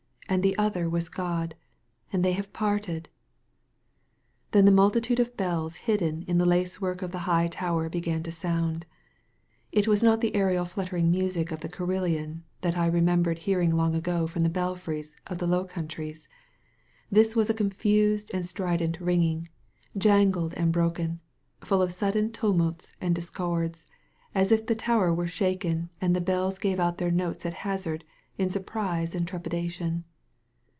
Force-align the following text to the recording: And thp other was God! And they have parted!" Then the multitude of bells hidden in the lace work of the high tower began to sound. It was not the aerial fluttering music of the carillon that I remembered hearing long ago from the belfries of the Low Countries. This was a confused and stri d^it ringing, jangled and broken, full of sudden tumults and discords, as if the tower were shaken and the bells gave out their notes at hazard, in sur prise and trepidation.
And 0.31 0.45
thp 0.45 0.55
other 0.57 0.89
was 0.89 1.09
God! 1.09 1.55
And 2.13 2.23
they 2.23 2.31
have 2.31 2.53
parted!" 2.53 3.09
Then 4.53 4.63
the 4.63 4.71
multitude 4.71 5.19
of 5.19 5.35
bells 5.35 5.75
hidden 5.75 6.21
in 6.25 6.37
the 6.37 6.45
lace 6.45 6.79
work 6.79 7.01
of 7.01 7.11
the 7.11 7.17
high 7.27 7.49
tower 7.49 7.89
began 7.89 8.23
to 8.23 8.31
sound. 8.31 8.85
It 9.73 9.89
was 9.89 10.01
not 10.01 10.21
the 10.21 10.33
aerial 10.33 10.63
fluttering 10.63 11.11
music 11.11 11.51
of 11.51 11.59
the 11.59 11.67
carillon 11.67 12.45
that 12.61 12.77
I 12.77 12.87
remembered 12.87 13.39
hearing 13.39 13.75
long 13.75 13.93
ago 13.93 14.25
from 14.25 14.43
the 14.43 14.49
belfries 14.49 15.13
of 15.27 15.39
the 15.39 15.47
Low 15.47 15.65
Countries. 15.65 16.29
This 17.11 17.35
was 17.35 17.49
a 17.49 17.53
confused 17.53 18.31
and 18.33 18.45
stri 18.45 18.79
d^it 18.79 19.01
ringing, 19.01 19.49
jangled 19.97 20.53
and 20.53 20.71
broken, 20.71 21.19
full 21.59 21.81
of 21.81 21.91
sudden 21.91 22.31
tumults 22.31 22.93
and 23.01 23.13
discords, 23.13 23.85
as 24.33 24.53
if 24.53 24.65
the 24.65 24.75
tower 24.75 25.13
were 25.13 25.27
shaken 25.27 25.89
and 25.99 26.15
the 26.15 26.21
bells 26.21 26.57
gave 26.57 26.79
out 26.79 26.99
their 26.99 27.11
notes 27.11 27.45
at 27.45 27.53
hazard, 27.67 28.05
in 28.37 28.49
sur 28.49 28.61
prise 28.63 29.13
and 29.13 29.27
trepidation. 29.27 30.05